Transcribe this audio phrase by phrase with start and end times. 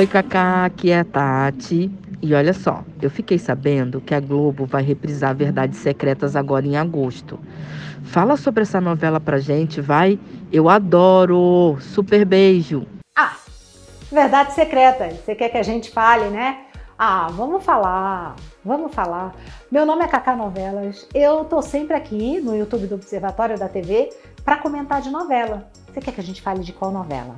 [0.00, 1.90] Oi, Cacá, aqui é a Tati.
[2.22, 6.74] E olha só, eu fiquei sabendo que a Globo vai reprisar Verdades Secretas agora em
[6.74, 7.38] agosto.
[8.04, 10.18] Fala sobre essa novela pra gente, vai?
[10.50, 11.76] Eu adoro!
[11.82, 12.86] Super beijo!
[13.14, 13.36] Ah,
[14.10, 15.18] Verdades Secretas.
[15.18, 16.60] Você quer que a gente fale, né?
[16.98, 19.34] Ah, vamos falar, vamos falar.
[19.70, 21.06] Meu nome é Cacá Novelas.
[21.12, 24.08] Eu tô sempre aqui no YouTube do Observatório da TV
[24.46, 25.70] para comentar de novela.
[25.92, 27.36] Você quer que a gente fale de qual novela?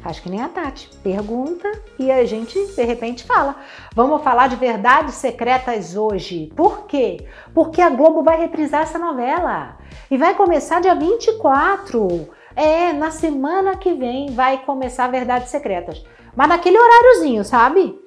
[0.00, 0.88] Faz que nem a Tati.
[1.02, 3.56] Pergunta e a gente, de repente, fala.
[3.94, 6.50] Vamos falar de Verdades Secretas hoje.
[6.56, 7.26] Por quê?
[7.54, 9.76] Porque a Globo vai reprisar essa novela.
[10.10, 12.28] E vai começar dia 24.
[12.56, 16.02] É, na semana que vem vai começar Verdades Secretas.
[16.34, 17.98] Mas naquele horáriozinho, sabe?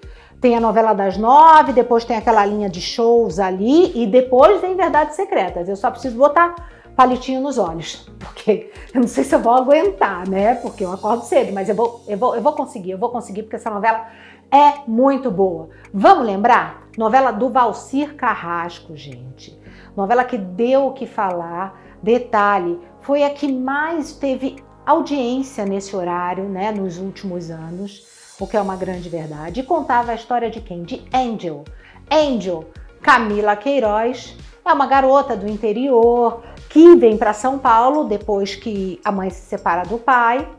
[0.41, 4.75] Tem a novela das nove, depois tem aquela linha de shows ali e depois vem
[4.75, 5.69] Verdades Secretas.
[5.69, 6.55] Eu só preciso botar
[6.95, 10.55] palitinho nos olhos, porque eu não sei se eu vou aguentar, né?
[10.55, 13.43] Porque eu acordo cedo, mas eu vou, eu vou, eu vou conseguir, eu vou conseguir,
[13.43, 14.07] porque essa novela
[14.51, 15.69] é muito boa.
[15.91, 16.83] Vamos lembrar?
[16.97, 19.57] Novela do Valcir Carrasco, gente.
[19.97, 21.81] Novela que deu o que falar.
[22.01, 28.05] Detalhe, foi a que mais teve audiência nesse horário, né, nos últimos anos,
[28.39, 29.61] o que é uma grande verdade.
[29.61, 30.83] E contava a história de quem?
[30.83, 31.63] De Angel.
[32.11, 32.65] Angel,
[33.01, 36.43] Camila Queiroz, é uma garota do interior
[36.73, 40.49] que vem para São Paulo depois que a mãe se separa do pai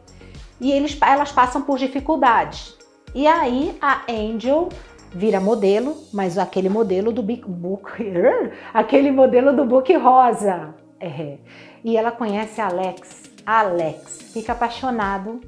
[0.61, 2.79] e eles, elas passam por dificuldades.
[3.13, 4.69] E aí a Angel
[5.11, 7.91] vira modelo, mas aquele modelo do Big Book,
[8.73, 10.73] aquele modelo do Book Rosa.
[11.01, 11.39] É.
[11.83, 13.25] E ela conhece Alex.
[13.45, 15.41] Alex fica apaixonado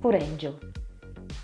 [0.00, 0.54] por Angel.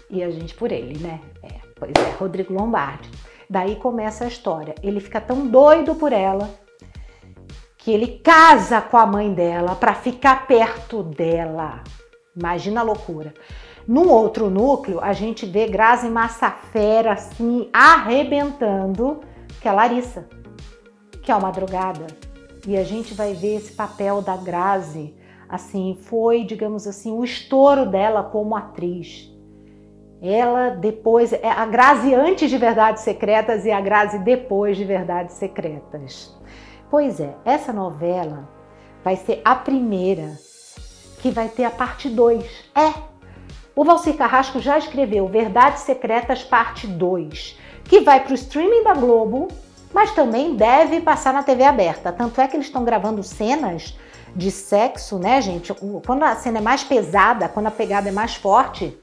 [0.08, 1.20] E a gente por ele, né?
[1.42, 3.11] É, pois é, Rodrigo Lombardi.
[3.48, 4.75] Daí começa a história.
[4.83, 6.48] Ele fica tão doido por ela
[7.91, 11.83] que ele casa com a mãe dela para ficar perto dela.
[12.36, 13.34] Imagina a loucura.
[13.84, 19.23] Num outro núcleo, a gente vê Grazi Massafera assim arrebentando,
[19.61, 20.28] que é a Larissa,
[21.20, 22.06] que é uma drogada.
[22.64, 25.12] E a gente vai ver esse papel da Grazi,
[25.48, 29.28] assim, foi, digamos assim, o estouro dela como atriz.
[30.22, 35.34] Ela depois, é a Grazi antes de Verdades Secretas e a Grazi depois de Verdades
[35.34, 36.39] Secretas.
[36.90, 38.48] Pois é, essa novela
[39.05, 40.36] vai ser a primeira
[41.20, 42.45] que vai ter a parte 2.
[42.74, 42.92] É!
[43.77, 48.95] O Valcir Carrasco já escreveu Verdades Secretas Parte 2, que vai para o streaming da
[48.95, 49.46] Globo,
[49.95, 52.12] mas também deve passar na TV aberta.
[52.12, 53.96] Tanto é que eles estão gravando cenas
[54.34, 55.72] de sexo, né, gente?
[56.05, 58.98] Quando a cena é mais pesada, quando a pegada é mais forte,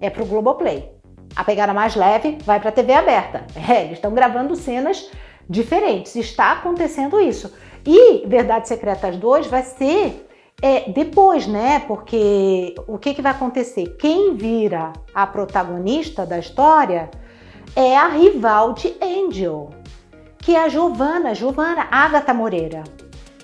[0.00, 0.92] é para o Globoplay.
[1.34, 3.44] A pegada mais leve vai para a TV aberta.
[3.68, 5.10] É, eles estão gravando cenas
[5.48, 6.16] diferentes.
[6.16, 7.52] Está acontecendo isso.
[7.86, 10.26] E Verdades Secretas 2 vai ser
[10.60, 11.80] é, depois, né?
[11.80, 13.96] Porque o que, que vai acontecer?
[13.98, 17.10] Quem vira a protagonista da história
[17.74, 19.70] é a rival de Angel,
[20.38, 22.82] que é a Giovanna, Giovanna Agatha Moreira.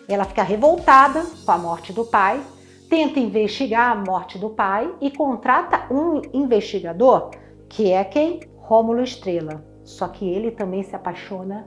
[0.09, 2.41] Ela fica revoltada com a morte do pai,
[2.89, 7.31] tenta investigar a morte do pai e contrata um investigador,
[7.69, 8.41] que é quem?
[8.57, 9.65] Rômulo Estrela.
[9.85, 11.67] Só que ele também se apaixona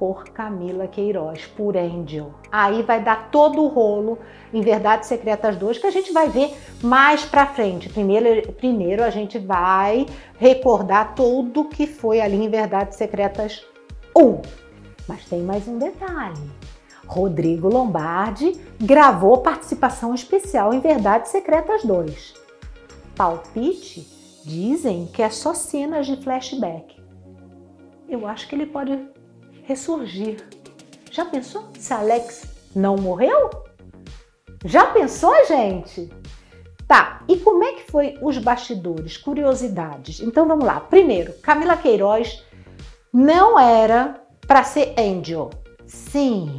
[0.00, 2.32] por Camila Queiroz, por Angel.
[2.50, 4.18] Aí vai dar todo o rolo
[4.50, 7.90] em Verdades Secretas 2 que a gente vai ver mais pra frente.
[7.90, 10.06] Primeiro, primeiro a gente vai
[10.38, 13.62] recordar tudo que foi ali em Verdades Secretas
[14.16, 14.40] 1.
[15.06, 16.50] Mas tem mais um detalhe.
[17.06, 22.32] Rodrigo Lombardi gravou participação especial em Verdades Secretas 2.
[23.14, 24.08] Palpite
[24.46, 26.98] dizem que é só cenas de flashback.
[28.08, 28.98] Eu acho que ele pode
[29.70, 30.44] ressurgir.
[31.12, 32.44] Já pensou se Alex
[32.74, 33.50] não morreu?
[34.64, 36.10] Já pensou, gente?
[36.88, 39.16] Tá, e como é que foi os bastidores?
[39.16, 40.18] Curiosidades.
[40.20, 40.80] Então vamos lá.
[40.80, 42.44] Primeiro, Camila Queiroz
[43.12, 45.50] não era para ser Angel.
[45.86, 46.58] Sim,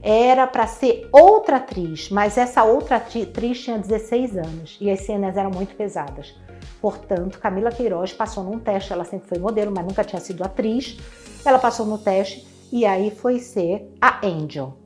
[0.00, 5.36] era para ser outra atriz, mas essa outra atriz tinha 16 anos e as cenas
[5.36, 6.34] eram muito pesadas.
[6.80, 10.96] Portanto, Camila Queiroz passou num teste, ela sempre foi modelo, mas nunca tinha sido atriz.
[11.44, 14.78] Ela passou no teste e aí foi ser a Angel.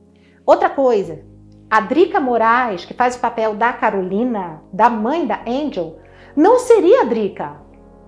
[0.45, 1.23] Outra coisa,
[1.69, 5.97] a Drica Moraes, que faz o papel da Carolina, da mãe da Angel,
[6.35, 7.55] não seria a Drica,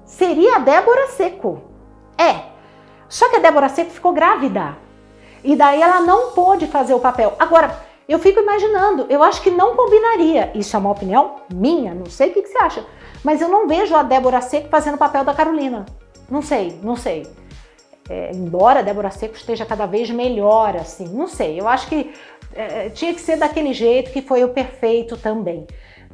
[0.04, 1.62] seria a Débora Seco.
[2.18, 2.50] É,
[3.08, 4.78] só que a Débora Seco ficou grávida.
[5.42, 7.34] E daí ela não pôde fazer o papel.
[7.40, 10.52] Agora, eu fico imaginando, eu acho que não combinaria.
[10.54, 12.86] Isso é uma opinião minha, não sei o que, que você acha.
[13.24, 15.86] Mas eu não vejo a Débora Seco fazendo o papel da Carolina.
[16.30, 17.26] Não sei, não sei
[18.10, 22.12] é, embora Débora Seco esteja cada vez melhor, assim, não sei, eu acho que
[22.54, 25.68] é, tinha que ser daquele jeito que foi o perfeito também.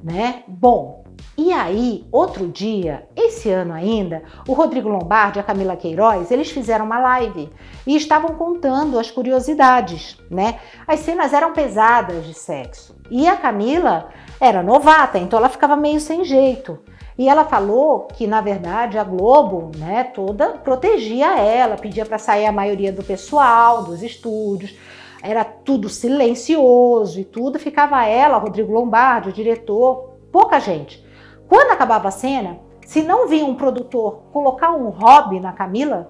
[0.04, 0.44] né?
[0.48, 1.04] Bom,
[1.38, 6.52] e aí, outro dia, esse ano ainda, o Rodrigo Lombardi e a Camila Queiroz, eles
[6.52, 7.50] fizeram uma live
[7.86, 10.60] e estavam contando as curiosidades, né?
[10.88, 12.96] As cenas eram pesadas de sexo.
[13.10, 14.10] E a Camila
[14.40, 16.80] era novata, então ela ficava meio sem jeito.
[17.18, 22.46] E ela falou que, na verdade, a Globo, né, toda protegia ela, pedia para sair
[22.46, 24.78] a maioria do pessoal dos estúdios,
[25.24, 31.04] era tudo silencioso e tudo, ficava ela, Rodrigo Lombardi, o diretor, pouca gente.
[31.48, 36.08] Quando acabava a cena, se não vinha um produtor colocar um hobby na Camila,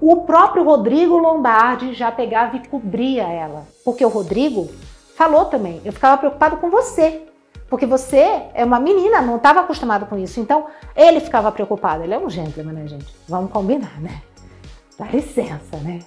[0.00, 3.64] o próprio Rodrigo Lombardi já pegava e cobria ela.
[3.84, 4.68] Porque o Rodrigo
[5.16, 7.22] falou também, eu ficava preocupado com você.
[7.72, 10.38] Porque você é uma menina, não estava acostumado com isso.
[10.38, 12.04] Então, ele ficava preocupado.
[12.04, 13.06] Ele é um gentleman, né, gente?
[13.26, 14.20] Vamos combinar, né?
[14.98, 16.00] Dá licença, né?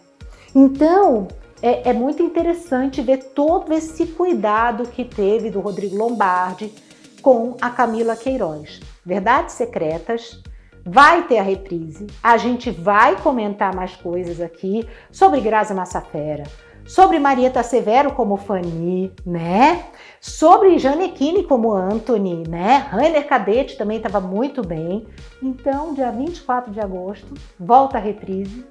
[0.54, 1.28] Então,
[1.64, 6.72] é, é muito interessante ver todo esse cuidado que teve do Rodrigo Lombardi
[7.20, 8.80] com a Camila Queiroz.
[9.04, 10.44] Verdades Secretas
[10.86, 12.06] vai ter a reprise.
[12.22, 16.44] A gente vai comentar mais coisas aqui sobre Graça Massafera,
[16.86, 19.86] sobre Marieta Severo como Fanny, né?
[20.22, 22.88] Sobre Janequine como Anthony, né?
[22.90, 25.08] Rainer Cadete também estava muito bem.
[25.42, 28.66] Então, dia 24 de agosto, volta a reprise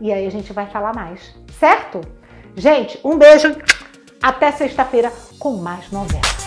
[0.00, 2.00] e aí a gente vai falar mais, certo?
[2.56, 3.56] Gente, um beijo.
[4.22, 6.39] Até sexta-feira com mais novela.